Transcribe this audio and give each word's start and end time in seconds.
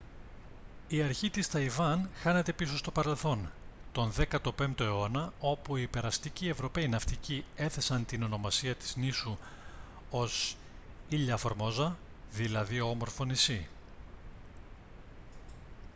η 0.87 1.01
αρχή 1.01 1.29
της 1.29 1.49
ταϊβάν 1.49 2.09
χάνεται 2.15 2.53
πίσω 2.53 2.77
στο 2.77 2.91
παρελθόν 2.91 3.51
τον 3.91 4.11
15ο 4.11 4.79
αιώνα 4.79 5.33
όπου 5.39 5.75
οι 5.77 5.87
περαστικοί 5.87 6.47
ευρωπαίοι 6.47 6.87
ναυτικοί 6.87 7.43
έθεσαν 7.55 8.05
την 8.05 8.23
ονομασία 8.23 8.75
της 8.75 8.95
νήσου 8.95 9.37
ως 10.09 10.57
ilha 11.11 11.35
formosa 11.37 11.91
δηλαδή 12.31 12.81
όμορφο 12.81 13.25
νησί 13.25 13.67